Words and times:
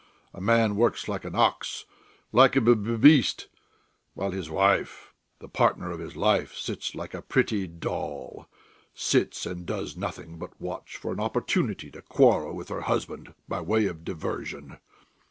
A 0.33 0.41
man 0.41 0.77
works 0.77 1.07
like 1.07 1.25
an 1.25 1.35
ox, 1.35 1.85
like 2.31 2.55
a 2.55 2.61
b 2.61 2.73
beast, 2.73 3.45
while 4.15 4.31
his 4.31 4.49
wife, 4.49 5.13
the 5.37 5.47
partner 5.47 5.91
of 5.91 5.99
his 5.99 6.15
life, 6.15 6.55
sits 6.55 6.95
like 6.95 7.13
a 7.13 7.21
pretty 7.21 7.67
doll, 7.67 8.47
sits 8.95 9.45
and 9.45 9.63
does 9.63 9.95
nothing 9.95 10.39
but 10.39 10.59
watch 10.59 10.97
for 10.97 11.13
an 11.13 11.19
opportunity 11.19 11.91
to 11.91 12.01
quarrel 12.01 12.55
with 12.55 12.69
her 12.69 12.81
husband 12.81 13.35
by 13.47 13.61
way 13.61 13.85
of 13.85 14.03
diversion. 14.03 14.79